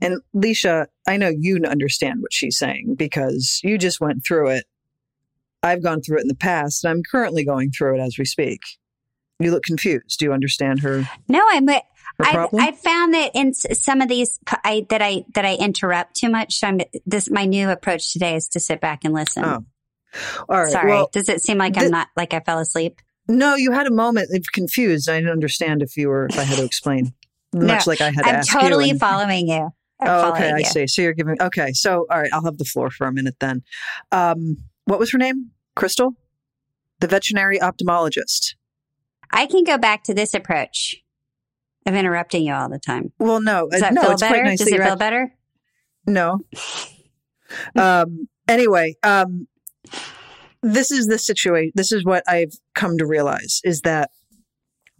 [0.00, 4.64] And Leisha, I know you understand what she's saying because you just went through it.
[5.62, 8.24] I've gone through it in the past, and I'm currently going through it as we
[8.24, 8.60] speak.
[9.40, 10.18] You look confused.
[10.18, 11.08] Do you understand her?
[11.28, 11.66] No, I'm.
[11.66, 11.80] her
[12.20, 12.48] I?
[12.58, 16.58] I found that in some of these I, that I that I interrupt too much.
[16.60, 19.44] So I'm this my new approach today is to sit back and listen.
[19.44, 19.64] oh,
[20.48, 20.70] all right.
[20.70, 20.90] Sorry.
[20.92, 23.00] Well, Does it seem like I'm not like I fell asleep?
[23.28, 25.08] no, you had a moment of confused.
[25.08, 27.12] I didn't understand if you were if I had to explain,
[27.54, 29.70] much No, like I had I'm totally and- following you.
[30.04, 30.50] Oh, okay.
[30.52, 30.64] I you.
[30.64, 30.86] see.
[30.86, 31.40] So you're giving.
[31.40, 31.72] Okay.
[31.72, 32.30] So, all right.
[32.32, 33.62] I'll have the floor for a minute then.
[34.12, 35.50] Um, what was her name?
[35.74, 36.14] Crystal,
[37.00, 38.54] the veterinary ophthalmologist.
[39.30, 40.94] I can go back to this approach
[41.86, 43.12] of interrupting you all the time.
[43.18, 44.02] Well, no, Does uh, that no.
[44.02, 44.34] feel It's better?
[44.34, 45.32] quite nice Does it feel act- better?
[46.06, 46.40] No.
[47.76, 48.28] um.
[48.48, 49.48] Anyway, um,
[50.62, 51.72] this is the situation.
[51.74, 54.10] This is what I've come to realize is that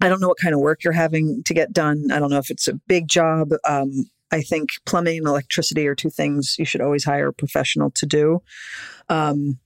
[0.01, 2.11] I don't know what kind of work you're having to get done.
[2.13, 3.51] I don't know if it's a big job.
[3.65, 7.91] Um, I think plumbing and electricity are two things you should always hire a professional
[7.93, 8.43] to do.
[9.09, 9.59] Um,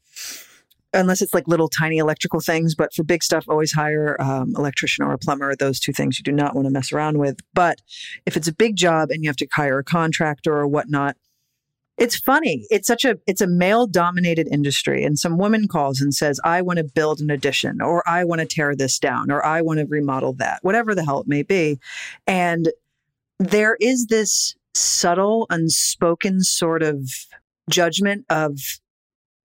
[0.92, 5.04] unless it's like little tiny electrical things, but for big stuff, always hire um, electrician
[5.04, 5.54] or a plumber.
[5.54, 7.38] Those two things you do not want to mess around with.
[7.54, 7.80] But
[8.26, 11.16] if it's a big job and you have to hire a contractor or whatnot,
[11.96, 12.66] it's funny.
[12.70, 16.62] It's such a it's a male dominated industry and some woman calls and says, "I
[16.62, 19.80] want to build an addition or I want to tear this down or I want
[19.80, 21.78] to remodel that." Whatever the hell it may be.
[22.26, 22.70] And
[23.40, 27.10] there is this subtle unspoken sort of
[27.68, 28.58] judgment of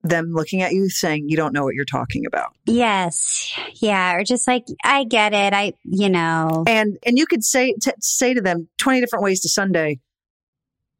[0.02, 2.54] them looking at you saying you don't know what you're talking about.
[2.66, 3.58] Yes.
[3.80, 4.14] Yeah.
[4.14, 5.52] Or just like, I get it.
[5.52, 9.40] I, you know, And and you could say t- say to them 20 different ways
[9.40, 9.98] to Sunday.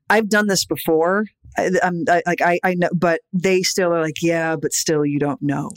[0.08, 1.26] I've done this before.
[1.56, 5.04] I, I'm I, like I I know, but they still are like, yeah, but still
[5.04, 5.70] you don't know.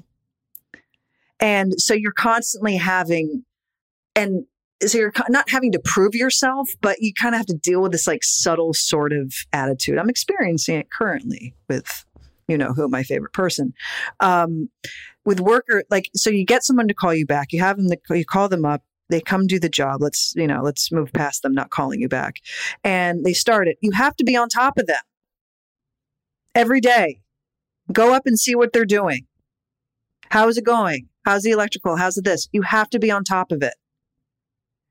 [1.39, 3.45] And so you're constantly having,
[4.15, 4.45] and
[4.85, 7.91] so you're not having to prove yourself, but you kind of have to deal with
[7.91, 9.97] this like subtle sort of attitude.
[9.97, 12.05] I'm experiencing it currently with,
[12.47, 13.73] you know, who my favorite person.
[14.19, 14.69] Um,
[15.25, 17.51] with worker, like, so you get someone to call you back.
[17.51, 18.83] You have them, you call them up.
[19.09, 20.01] They come do the job.
[20.01, 22.35] Let's, you know, let's move past them not calling you back.
[22.83, 23.77] And they start it.
[23.81, 25.01] You have to be on top of them
[26.55, 27.21] every day.
[27.91, 29.25] Go up and see what they're doing.
[30.29, 31.09] How's it going?
[31.25, 31.95] How's the electrical?
[31.95, 32.47] How's it this?
[32.51, 33.73] You have to be on top of it.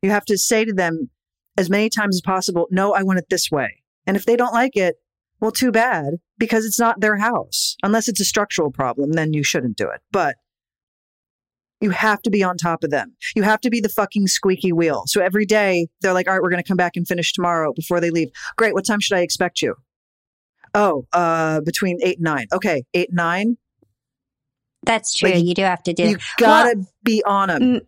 [0.03, 1.11] You have to say to them
[1.57, 3.83] as many times as possible, no, I want it this way.
[4.07, 4.97] And if they don't like it,
[5.41, 7.77] well, too bad because it's not their house.
[7.83, 10.01] Unless it's a structural problem, then you shouldn't do it.
[10.11, 10.37] But
[11.81, 13.15] you have to be on top of them.
[13.37, 15.05] You have to be the fucking squeaky wheel.
[15.07, 17.73] So every day they're like, all right, we're going to come back and finish tomorrow
[17.73, 18.29] before they leave.
[18.57, 18.75] Great.
[18.75, 19.77] What time should I expect you?
[20.75, 22.47] Oh, uh, between eight and nine.
[22.53, 22.85] Okay.
[22.95, 23.57] Eight and nine.
[24.83, 25.31] that's true.
[25.31, 26.03] Like, you do have to do.
[26.11, 27.81] You gotta be on them.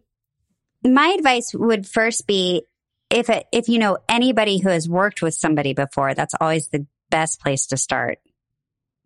[0.83, 2.65] My advice would first be
[3.11, 6.87] if it, if you know anybody who has worked with somebody before, that's always the
[7.11, 8.19] best place to start.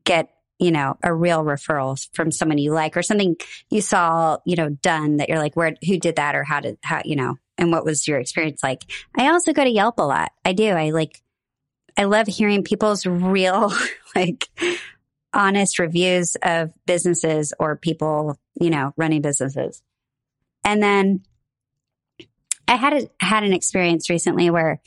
[0.04, 3.36] Get, you know, a real referral from someone you like or something
[3.70, 6.78] you saw, you know, done that you're like, where, who did that or how did,
[6.82, 8.82] how, you know, and what was your experience like?
[9.16, 10.32] I also go to Yelp a lot.
[10.44, 10.68] I do.
[10.68, 11.22] I like,
[11.96, 13.72] I love hearing people's real,
[14.14, 14.48] like,
[15.32, 19.82] honest reviews of businesses or people, you know, running businesses.
[20.64, 21.22] And then
[22.68, 24.80] I had a, had an experience recently where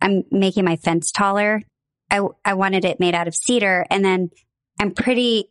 [0.00, 1.62] I'm making my fence taller.
[2.10, 4.30] I I wanted it made out of cedar, and then
[4.80, 5.48] I'm pretty.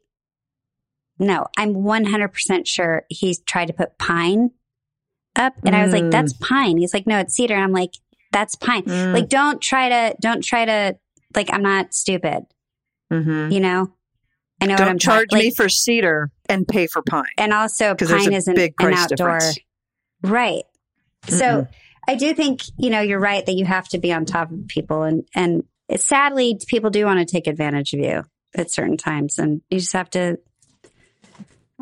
[1.17, 4.51] No, I'm 100% sure he's tried to put pine
[5.35, 6.11] up, and I was like, Mm.
[6.11, 7.91] "That's pine." He's like, "No, it's cedar." I'm like,
[8.31, 9.13] "That's pine." Mm.
[9.13, 10.97] Like, don't try to don't try to
[11.35, 11.49] like.
[11.53, 12.43] I'm not stupid,
[13.11, 13.51] Mhm.
[13.51, 13.93] you know.
[14.61, 17.25] I know what I'm Don't charge me like, for cedar and pay for pine.
[17.37, 19.59] and also pine isn't big an price outdoor difference.
[20.23, 20.63] right
[21.27, 21.67] so Mm-mm.
[22.07, 24.67] i do think you know you're right that you have to be on top of
[24.67, 28.23] people and and it, sadly people do want to take advantage of you
[28.55, 30.37] at certain times and you just have to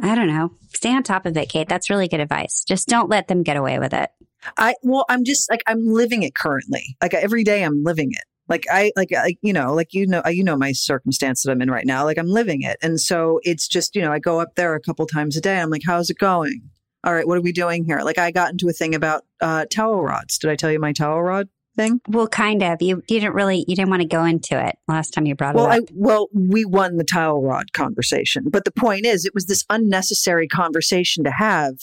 [0.01, 3.09] i don't know stay on top of it kate that's really good advice just don't
[3.09, 4.09] let them get away with it
[4.57, 6.97] I well, I'm just like I'm living it currently.
[7.01, 8.23] Like every day, I'm living it.
[8.49, 11.61] Like I like I, you know like you know you know my circumstance that I'm
[11.61, 12.03] in right now.
[12.03, 14.81] Like I'm living it, and so it's just you know I go up there a
[14.81, 15.59] couple times a day.
[15.59, 16.61] I'm like, how's it going?
[17.03, 17.99] All right, what are we doing here?
[17.99, 20.37] Like I got into a thing about uh, towel rods.
[20.37, 21.99] Did I tell you my towel rod thing?
[22.07, 22.81] Well, kind of.
[22.81, 25.55] You, you didn't really, you didn't want to go into it last time you brought
[25.55, 25.83] Well, it I up.
[25.93, 30.47] well we won the towel rod conversation, but the point is, it was this unnecessary
[30.47, 31.75] conversation to have,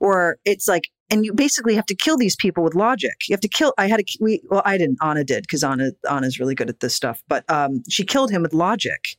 [0.00, 3.14] or it's like, and you basically have to kill these people with logic.
[3.28, 3.72] You have to kill.
[3.78, 4.18] I had to.
[4.20, 4.98] We well, I didn't.
[5.02, 8.42] Anna did because Anna Anna's really good at this stuff, but um, she killed him
[8.42, 9.16] with logic,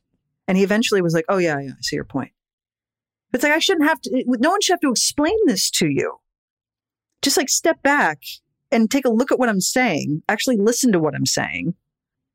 [0.47, 2.31] and he eventually was like, "Oh yeah, yeah, I see your point."
[3.33, 4.23] It's like I shouldn't have to.
[4.27, 6.17] No one should have to explain this to you.
[7.21, 8.19] Just like step back
[8.71, 10.23] and take a look at what I'm saying.
[10.27, 11.75] Actually, listen to what I'm saying.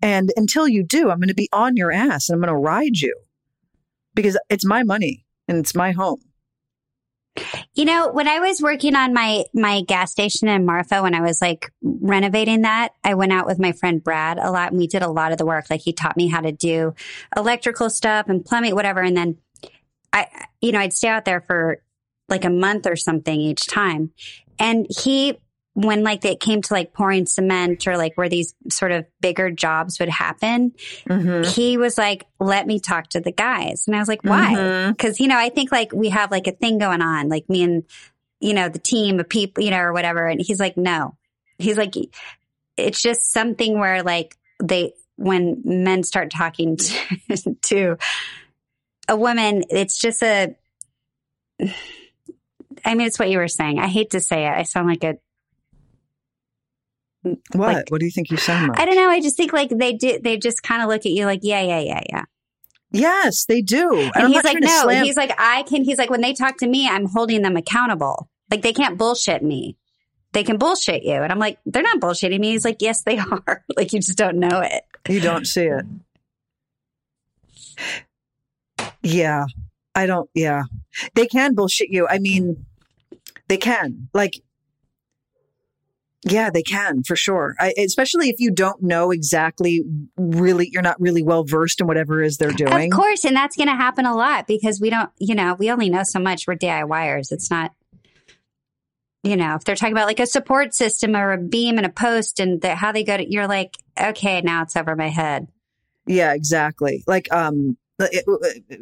[0.03, 2.61] And until you do, I'm going to be on your ass and I'm going to
[2.61, 3.19] ride you
[4.15, 6.21] because it's my money and it's my home.
[7.75, 11.21] You know, when I was working on my my gas station in Marfa, when I
[11.21, 14.87] was like renovating that, I went out with my friend Brad a lot, and we
[14.87, 15.67] did a lot of the work.
[15.69, 16.95] Like he taught me how to do
[17.37, 19.03] electrical stuff and plumbing, whatever.
[19.03, 19.37] And then
[20.17, 21.83] I, you know, I'd stay out there for
[22.29, 24.11] like a month or something each time.
[24.59, 25.39] And he,
[25.75, 29.51] when like it came to like pouring cement or like where these sort of bigger
[29.51, 30.73] jobs would happen,
[31.45, 34.91] he was like, "Let me talk to the guys," and I was like, "Why?" Mhm.
[34.97, 37.63] because you know i think like we have like a thing going on like me
[37.63, 37.85] and
[38.41, 41.15] you know the team of people you know or whatever and he's like no
[41.59, 41.95] he's like
[42.79, 47.97] it's just something where like they when men start talking to, to
[49.09, 50.55] a woman it's just a
[52.85, 55.05] i mean it's what you were saying i hate to say it i sound like
[55.05, 55.17] a
[57.23, 57.75] What?
[57.75, 58.79] Like- what do you think you sound like?
[58.81, 61.13] i don't know i just think like they do they just kind of look at
[61.13, 62.25] you like yeah yeah yeah yeah
[62.93, 63.93] yes, they do.
[63.95, 66.57] And, And he's like, no, slam- he's like, I can, he's like, when they talk
[66.59, 68.31] to me, I'm holding them accountable.
[68.51, 69.77] Like they can't bullshit me.
[70.33, 71.13] They can bullshit you.
[71.15, 72.53] And I'm like, they're not bullshitting me.
[72.53, 73.65] He's like, yes, they are.
[73.77, 74.85] like you just don't know it.
[75.11, 75.85] You don't see it.
[79.13, 79.45] Yeah.
[79.95, 80.65] I don't, yeah.
[81.15, 82.07] They can bullshit you.
[82.09, 82.67] I mean,
[83.49, 84.09] they can.
[84.13, 84.41] Like,
[86.29, 87.55] yeah, they can for sure.
[87.61, 89.83] I, especially if you don't know exactly
[90.17, 92.93] really, you're not really well versed in whatever it is they're doing.
[92.93, 93.25] Of course.
[93.25, 96.03] And that's going to happen a lot because we don't, you know, we only know
[96.03, 96.47] so much.
[96.47, 97.31] We're DIYers.
[97.31, 97.73] It's not,
[99.23, 101.91] you know, if they're talking about like a support system or a beam and a
[101.91, 105.47] post and the, how they go to, you're like, okay, now it's over my head.
[106.07, 107.05] Yeah, exactly.
[107.07, 108.25] Like um it-
[108.69, 108.81] it-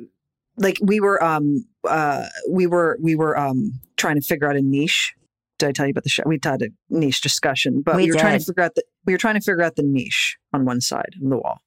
[0.56, 4.62] like we were um uh we were we were um trying to figure out a
[4.62, 5.14] niche.
[5.58, 6.24] Did I tell you about the show?
[6.26, 9.12] We had a niche discussion, but We we, were trying to figure out the we
[9.12, 11.60] were trying to figure out the niche on one side of the wall.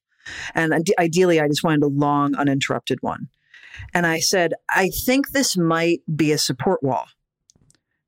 [0.54, 3.30] And ideally I just wanted a long uninterrupted one.
[3.94, 7.06] And I said, I think this might be a support wall.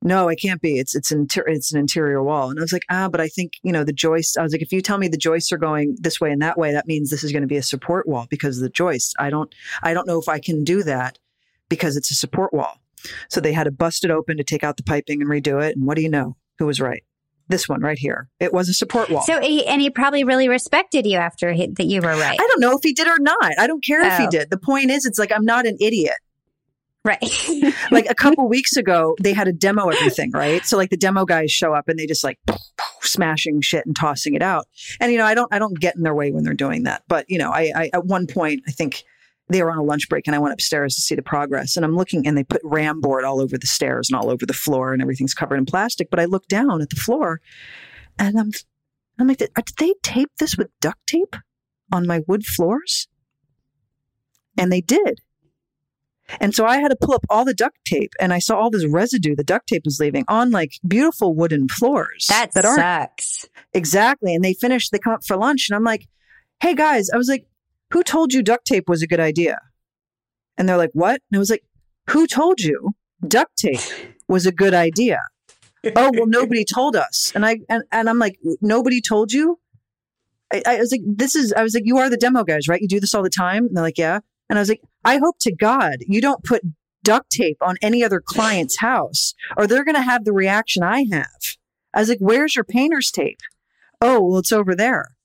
[0.02, 0.80] No, it can't be.
[0.80, 2.50] It's it's inter- it's an interior wall.
[2.50, 4.38] And I was like, ah, but I think you know the joists.
[4.38, 6.58] I was like, if you tell me the joists are going this way and that
[6.58, 9.14] way, that means this is going to be a support wall because of the joists.
[9.20, 11.20] I don't I don't know if I can do that
[11.68, 12.80] because it's a support wall.
[13.30, 15.76] So they had to bust it open to take out the piping and redo it.
[15.76, 16.36] And what do you know?
[16.60, 17.04] Who was right?
[17.50, 18.30] This one right here.
[18.40, 19.24] It was a support wall.
[19.24, 22.40] So, he, and he probably really respected you after he, that you were right.
[22.40, 23.58] I don't know if he did or not.
[23.58, 24.30] I don't care if he Oh.
[24.30, 24.50] did.
[24.52, 26.14] The point is, it's like I'm not an idiot.
[27.10, 27.74] Right.
[27.92, 30.64] like a couple weeks ago, they had a demo everything, right?
[30.64, 32.38] So like the demo guys show up and they just like
[33.02, 34.68] smashing shit and tossing it out.
[35.00, 37.02] And you know, I don't, I don't get in their way when they're doing that.
[37.08, 39.04] But you know, I, I at one point, I think
[39.48, 41.76] they were on a lunch break and I went upstairs to see the progress.
[41.76, 44.46] And I'm looking and they put ram board all over the stairs and all over
[44.46, 46.12] the floor and everything's covered in plastic.
[46.12, 47.42] But I look down at the floor
[48.20, 48.52] and I'm,
[49.18, 51.36] I'm like, did uh, they tape this with duct tape
[51.92, 53.08] on my wood floors?
[54.56, 55.22] And they did.
[56.40, 58.70] And so I had to pull up all the duct tape and I saw all
[58.70, 63.48] this residue the duct tape was leaving on like beautiful wooden floors that, that sucks.
[63.74, 64.36] exactly.
[64.36, 66.08] And they finished, they come up for lunch and I'm like,
[66.62, 67.46] hey guys, I was like,
[67.92, 69.60] who told you duct tape was a good idea?
[70.58, 71.22] And they're like, what?
[71.32, 71.64] And I was like,
[72.10, 72.92] who told you
[73.26, 73.80] duct tape
[74.28, 75.20] was a good idea?
[75.86, 77.32] oh, well, nobody told us.
[77.36, 79.60] And I, and, and I'm like, nobody told you?
[80.52, 82.82] I, I was like, this is, I was like, you are the demo guys, right?
[82.82, 83.66] You do this all the time.
[83.66, 84.20] And they're like, yeah.
[84.50, 86.64] And I was like, I hope to God you don't put
[87.04, 91.06] duct tape on any other client's house or they're going to have the reaction I
[91.12, 91.56] have.
[91.94, 93.40] I was like, where's your painter's tape?
[94.02, 95.16] Oh, well, it's over there.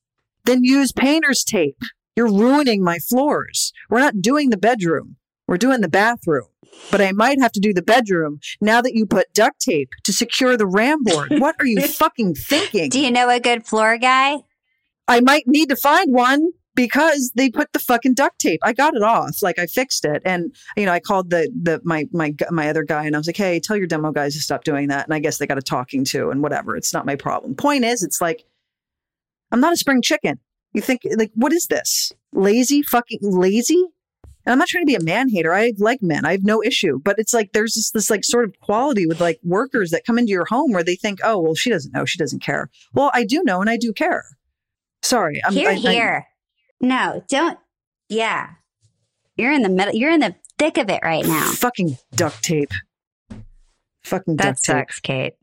[0.45, 1.81] Then use painter's tape.
[2.17, 3.73] You're ruining my floors.
[3.91, 5.17] We're not doing the bedroom.
[5.47, 6.47] We're doing the bathroom.
[6.91, 10.13] But I might have to do the bedroom now that you put duct tape to
[10.13, 11.33] secure the ram board.
[11.39, 12.91] What are you fucking thinking?
[12.91, 14.39] Do you know a good floor guy?
[15.07, 18.61] I might need to find one because they put the fucking duct tape.
[18.63, 21.81] I got it off, like I fixed it, and you know I called the the
[21.85, 24.41] my my my other guy and I was like, hey, tell your demo guys to
[24.41, 25.07] stop doing that.
[25.07, 26.77] And I guess they got a talking to and whatever.
[26.77, 27.55] It's not my problem.
[27.55, 28.45] Point is, it's like
[29.53, 30.39] I'm not a spring chicken.
[30.73, 32.13] You think like what is this?
[32.33, 33.85] Lazy fucking lazy?
[34.47, 35.55] And I'm not trying to be a man hater.
[35.55, 36.27] I like men.
[36.27, 36.99] I have no issue.
[37.03, 40.19] But it's like there's this, this like sort of quality with like workers that come
[40.19, 42.05] into your home where they think, oh, well, she doesn't know.
[42.05, 42.69] She doesn't care.
[42.93, 44.25] Well, I do know and I do care.
[45.03, 45.41] Sorry.
[45.47, 46.27] I'm here, I- I- here.
[46.85, 47.59] No, don't.
[48.09, 48.51] Yeah,
[49.37, 49.95] you're in the middle.
[49.95, 51.51] You're in the thick of it right now.
[51.53, 52.71] Fucking duct tape.
[54.05, 54.77] Fucking That duct tape.
[54.77, 55.35] sucks, Kate.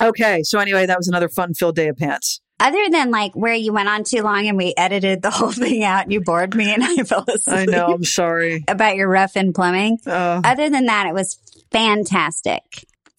[0.00, 0.42] Okay.
[0.42, 2.40] So anyway, that was another fun filled day of pants.
[2.58, 5.82] Other than like where you went on too long and we edited the whole thing
[5.82, 7.56] out and you bored me and I fell asleep.
[7.56, 7.86] I know.
[7.86, 8.64] I'm sorry.
[8.68, 9.98] about your rough in plumbing.
[10.06, 11.38] Uh, Other than that, it was
[11.72, 12.62] fantastic.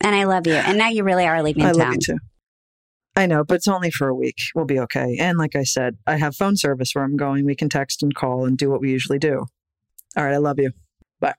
[0.03, 0.53] And I love you.
[0.53, 1.97] And now you really are leaving I town.
[3.15, 4.37] I know, but it's only for a week.
[4.55, 5.17] We'll be okay.
[5.19, 7.45] And like I said, I have phone service where I'm going.
[7.45, 9.45] We can text and call and do what we usually do.
[10.15, 10.33] All right.
[10.33, 10.71] I love you.
[11.19, 11.35] Bye.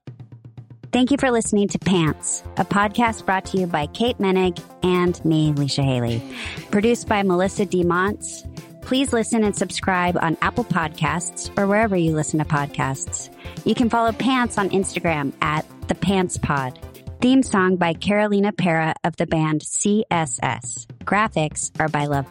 [0.92, 5.24] Thank you for listening to Pants, a podcast brought to you by Kate Moennig and
[5.24, 6.22] me, Leisha Hailey.
[6.70, 7.82] Produced by Melisa D.
[7.82, 8.44] Monts.
[8.82, 13.30] Please listen and subscribe on Apple Podcasts or wherever you listen to podcasts.
[13.64, 16.78] You can follow Pants on Instagram at the Pants Pod.
[17.22, 20.91] Theme song by Carolina Parra of the band CSS.
[21.04, 22.30] Graphics are by Love